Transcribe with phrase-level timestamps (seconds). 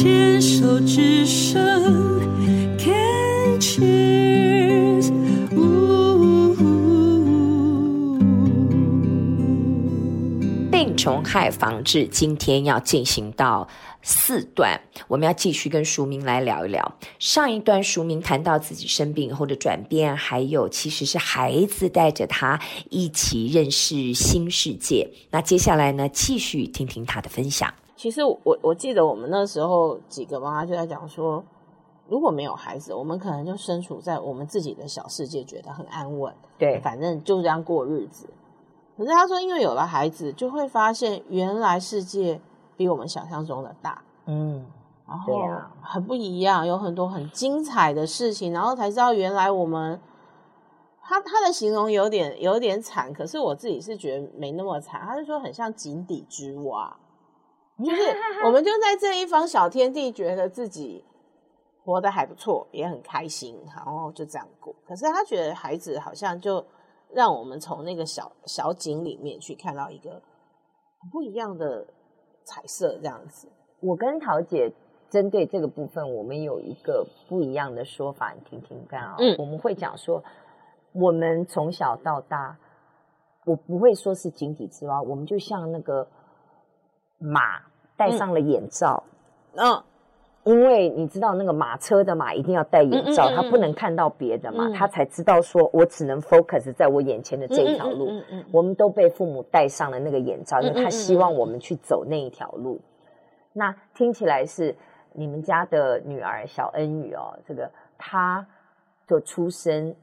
[0.00, 1.60] 牵手之声
[2.78, 5.10] ，Can cheers，
[10.70, 13.66] 病虫害防治今天要进行到
[14.00, 16.96] 四段，我们要继续跟淑明来聊一聊。
[17.18, 25.10] 上一段淑明谈到自己生病以后的转变，还有其实是孩子带着他一起认识新世界。
[25.32, 27.74] 那接下来呢，继续听听他的分享。
[27.98, 31.42] 其实我我记得我们那时候几个妈妈就在讲说，
[32.06, 36.32] 如果没有孩子，我们可能就身处在我们自己的小世界，觉得很安稳。
[36.56, 38.30] 对，反正就这样过日子。
[38.96, 42.40] 可是他说，因为有了孩子，就会发现原来世界
[42.76, 44.00] 比我们想象中的大。
[44.26, 44.64] 嗯，
[45.04, 45.34] 然后
[45.82, 50.00] 很不一样，有很多很精彩的事情，然后才知道原来我们。
[51.02, 55.00] 他他的形容有点有点惨，可是我自己是觉得没那么惨。
[55.00, 56.96] 他是说很像井底之蛙。
[57.84, 58.02] 就是
[58.44, 61.04] 我们就在这一方小天地，觉得自己
[61.84, 64.74] 活得还不错，也很开心，然后就这样过。
[64.84, 66.64] 可是他觉得孩子好像就
[67.12, 70.20] 让我们从那个小小井里面去看到一个
[71.12, 71.86] 不一样的
[72.42, 73.48] 彩色，这样子。
[73.78, 74.72] 我跟桃姐
[75.08, 79.16] 针对这个部分，我们有一个不一样的说法，你听听看啊、哦。
[79.20, 80.20] 嗯，我们会讲说，
[80.92, 82.58] 我们从小到大，
[83.44, 86.08] 我不会说是井底之蛙，我们就像那个。
[87.18, 87.60] 马
[87.96, 89.02] 戴上了眼罩，
[89.56, 89.82] 嗯，嗯，
[90.44, 98.08] 因为你知道那个马车的马一定要戴眼罩，他、嗯嗯嗯、不能看到别的嘛，他、嗯、才知道说我只能 focus 在我眼前的这一条路。
[98.52, 102.80] 我们都被父母戴上了那个眼罩，因为他希望我们去走那一条路。
[103.52, 104.74] 那听起来是
[105.12, 108.46] 你们家的女儿小恩宇哦，这个她
[109.08, 109.94] 的出生，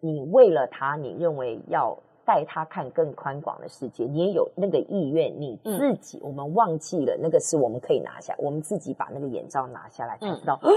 [0.00, 1.98] 你为了她，你认为要。
[2.24, 10.70] 带他看更宽广的世界，你也有那个意愿，你自己，嗯、我们忘记了那个是我们可以拿下，我们自己把那个眼罩拿下来，才知道，嗯、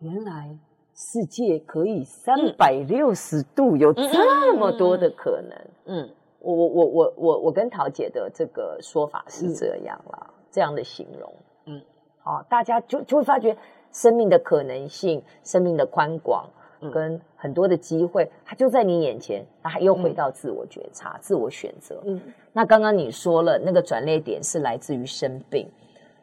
[0.00, 0.56] 原来
[0.94, 5.58] 世界可以三百六十度，有这么多的可能。
[5.84, 6.08] 嗯，
[6.40, 11.32] 我我我我我我跟桃姐的这个说法是这样啦，嗯、这样的形容。
[11.66, 11.82] 嗯，
[12.22, 13.56] 好，大家就就会发觉
[13.92, 16.48] 生命的可能性，生命的宽广。
[16.90, 22.02] 跟很多的机会，它就在你眼前，它又回到自我觉察、嗯、自我选择。
[22.04, 22.20] 嗯，
[22.52, 25.68] 那刚刚你说了，那个转捩点是来自于生病，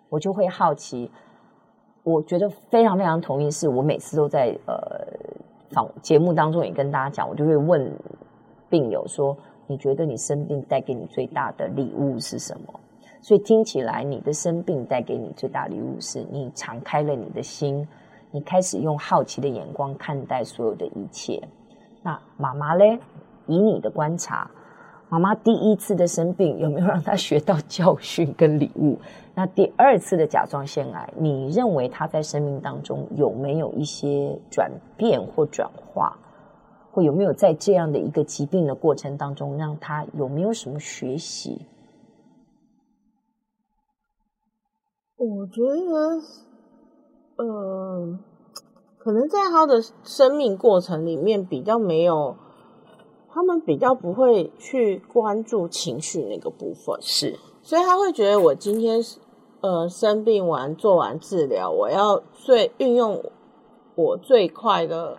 [0.09, 1.09] 我就会好奇。
[2.03, 4.75] 我觉得非常非常同意，是我每次都在呃
[5.69, 7.92] 访节目当中也跟大家讲，我就会问
[8.69, 9.38] 病友说
[9.68, 12.80] ：“你觉得你生病带给你最大的礼物是什么？”
[13.22, 17.86] 所以听起来，你的生病带给你最大礼物是你敞开了你的心。
[18.32, 21.42] 你开始用好奇的眼光看待所有的一切。
[22.04, 23.00] 那妈妈嘞？
[23.48, 24.50] 以你的观察，
[25.10, 29.00] 妈妈第一次的生病有没有让她学到教训跟礼物？
[29.34, 36.16] 那第二次的甲状腺癌，你认为她在生命当中有没有一些转变或转化？
[36.92, 41.66] 或有没有在这样的一个疾病的过程当中，让她有没有什么学习？
[45.18, 46.49] 我觉得。
[47.40, 48.20] 呃，
[48.98, 52.36] 可能在他的生命过程里面比较没有，
[53.30, 59.02] 他们比较不会去关注情绪那个部分，是，所以他会觉得我今天
[59.62, 63.24] 呃生病完做完治疗，我要最运用
[63.96, 65.18] 我最快的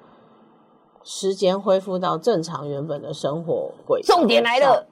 [1.03, 4.15] 时间恢复到正常原本的生活轨道。
[4.15, 4.87] 重点来了，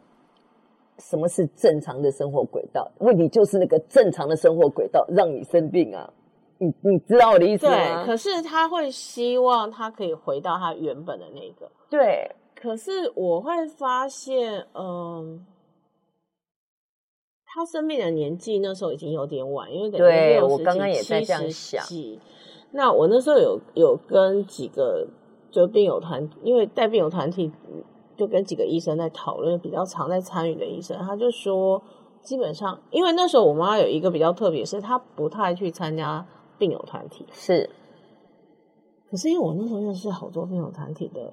[0.96, 2.90] 什么是正常的生活轨道？
[3.00, 6.10] 问题就是那个正常的生活轨道让你生病啊。
[6.58, 7.72] 你你知道我的意思吗？
[7.72, 11.70] 对，可是他会希望他可以回到他原本的那个。
[11.88, 15.46] 对，可是我会发现，嗯，
[17.46, 21.80] 他生病的年纪那时候已经有点晚，因为等于对我刚刚也在这样想。
[22.72, 25.06] 那我那时候有有跟几个
[25.50, 27.52] 就病友团，因为带病友团体，
[28.16, 31.80] 就跟几个医生在讨论，比较常在参与的医生，他就说，
[32.20, 36.26] 基本上，因为那时候我妈有一个比较特别，是她不太去参加。
[36.58, 37.26] 病友团体。
[37.32, 37.70] 是，
[39.10, 41.32] 可是因为我那时候认识好多病友团体的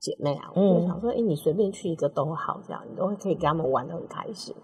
[0.00, 4.54] 姐妹啊，我就想说，哎、嗯，你随便去一个都好，这样你都会可以跟他们玩的很开心。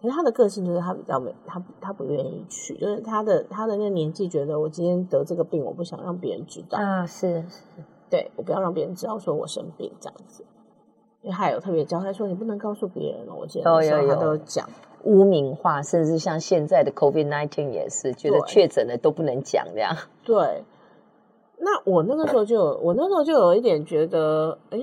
[0.00, 6.78] 可是他的个性就是他比较没，他他不愿意去，就是他的他的那个年纪，觉得我今天得这个病，我不想让别人知道。
[6.78, 7.62] 啊，是是，
[8.08, 10.44] 对，我不要让别人知道说我生病这样子，
[11.28, 14.66] 因为他有特别教他说，你不能告诉别人了，我记得那时候他都讲。
[15.04, 19.94] 污名化，甚至像现在的 COVID nineteen 也是，觉得确诊的都不能讲这样。
[20.24, 20.64] 对，
[21.58, 24.80] 那我那个时候就有，我那时候就有一点觉得，哎，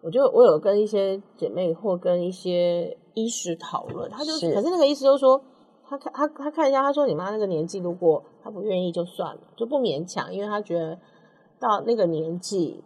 [0.00, 5.40] 我就我有跟一些姐妹或跟一些医师讨论，他就是可是那个医师就说，
[5.86, 10.98] 他看他他看一下，他说你妈那个年纪，如果他不愿意就算了，就不勉强，因为他觉得
[11.60, 12.82] 到那个年纪，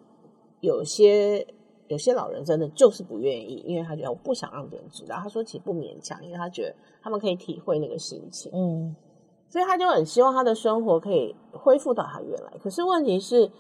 [0.61, 1.47] 有些
[1.89, 5.17] 有些老人真的就是不愿意，因为他觉得我不想让别人知道。
[5.17, 8.95] 他说其实不勉强，因为他觉得他们可以体会那个心情，嗯，
[9.49, 12.53] 所以他就很希望他的生活可以恢复到他原来。
[12.63, 13.51] 可是问题是，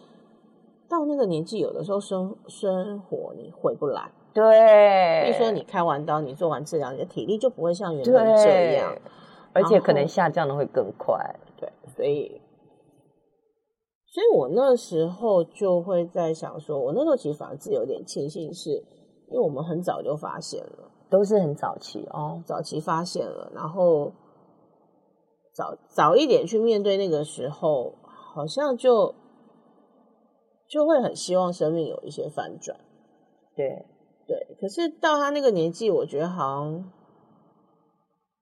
[0.88, 4.10] 到那个年纪，有的时候生生活你回不来。
[4.32, 8.94] 对，比如说你开完刀，你做完治疗，你的体力就不会像原来这样，
[9.54, 11.18] 而且可能下降的会更快。
[11.56, 12.38] 对，所以，
[14.16, 18.84] 所以我那时候就会在想说，我那时候其实反而自己有点庆幸是，是
[19.28, 24.10] 因为我们很早就发现了，都是很早期哦，早期发现了，然后
[25.52, 29.14] 早早一点去面对那个时候，好像就
[30.66, 32.80] 就会很希望生命有一些反转，
[33.54, 33.84] 对。
[34.26, 36.90] 对，可是到他那个年纪，我觉得好像，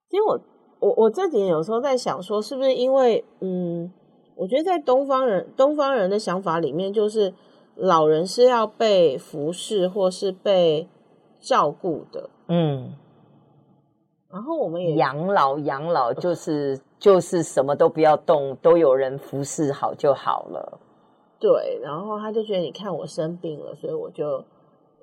[0.08, 0.40] 其实我
[0.78, 3.92] 我我这几年有时候在想说，是不是因为嗯，
[4.36, 7.32] 我觉得在东方人东方人的想法里面，就是
[7.74, 10.88] 老人是要被服侍或是被
[11.40, 12.92] 照顾的，嗯，
[14.30, 20.78] 然后我们也养老养老 就是就是什么都不要动，都有人服侍好就好了，
[21.38, 24.44] 对，然后他就觉得你看我生病了，所以我就。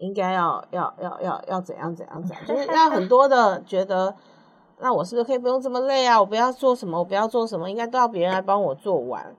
[0.02, 4.16] 应该要要要要要怎样怎样怎样，就是让很多的觉得，
[4.82, 6.20] 那我是不是可以不用这么累啊？
[6.20, 9.36] 我不要做什么，我不要做什么，应该都要别人来帮我做完。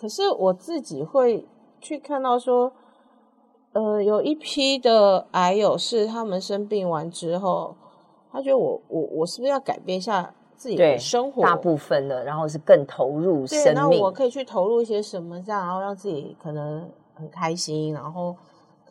[0.00, 1.46] 可是我自己会
[1.80, 2.72] 去看到说，
[3.72, 7.74] 呃，有一批的癌友是他们生病完之后，
[8.32, 11.42] 他觉得我我我是不是要改变一下自己的生活？
[11.42, 13.74] 大部分的，然后是更投入生命。
[13.74, 18.36] 那我可以去投入一些什么，这样然后让自己可能很开心，然后。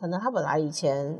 [0.00, 1.18] 可能他本来以前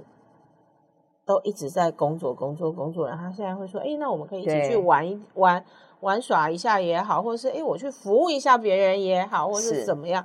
[1.28, 5.62] 都一直在工作、工作、工作，然后他现在会说：“哎，那我们可以一起去玩一玩、
[6.00, 10.24] 玩耍一下也好，或者是哎，我去服务一下别人也好，或者是怎么样。”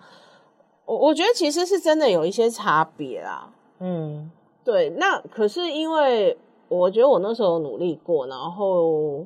[0.86, 3.54] 我我觉得其实是真的有一些差别啦。
[3.80, 4.32] 嗯，
[4.64, 4.90] 对。
[4.92, 6.38] 那可是因为
[6.70, 9.26] 我觉得我那时候努力过，然后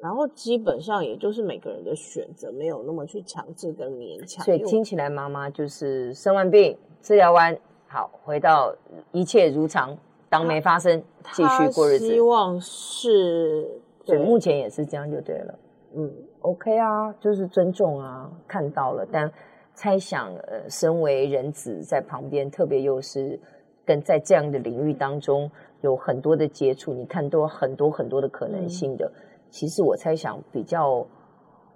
[0.00, 4.42] 然后基本上也就是每个人的选择，没有那么去强制跟勉强。
[4.44, 7.58] 所以听起来，妈妈就是生完病治疗完。
[7.86, 8.74] 好，回到
[9.12, 9.94] 一切如常，
[10.32, 10.98] 当没发生，
[11.34, 12.06] 继续过日子。
[12.06, 13.68] 希望是，
[14.06, 15.58] 对，目前也是这样就对了。
[15.94, 19.30] 嗯，OK 啊，就是尊重啊，看到了，但
[19.74, 23.38] 猜想，呃，身为人子在旁边，特别又是
[23.84, 25.50] 跟在这样的领域当中
[25.82, 29.04] 有很多的接触，你看多很多很多的可能性的。
[29.14, 29.20] 嗯、
[29.50, 31.06] 其实我猜想，比较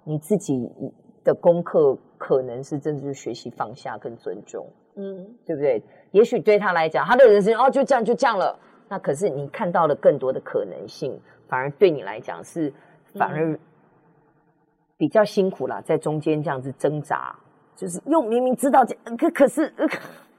[0.03, 0.67] 你自己
[1.27, 4.65] 的功课，可能是真的就是学习放下跟尊重。
[4.95, 5.83] 嗯，对不对？
[6.11, 8.57] 也许对他来讲，他的人生哦就这样就这样了。
[8.87, 11.19] 那可是你看到了更多的可能性，
[11.49, 12.73] 反而对你来讲是
[13.15, 13.59] 反而
[14.95, 17.35] 比较辛苦啦，在中间这样子挣扎，
[17.75, 19.71] 就是又明明知道这可可是，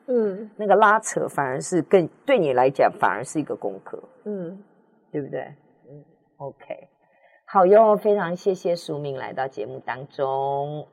[0.07, 4.59] 嗯， 那个拉扯反而是更对你来讲反而是一个功课，嗯，
[5.13, 5.43] 对不对？
[5.89, 6.03] 嗯
[6.39, 6.89] ，OK，
[7.51, 10.87] 好哟，非常谢谢淑敏来到节目当中。